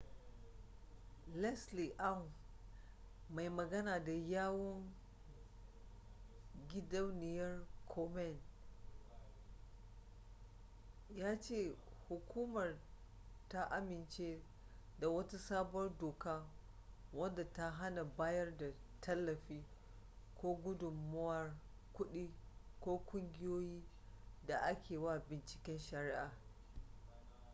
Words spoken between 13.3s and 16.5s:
ta amince da wata sabuwar doka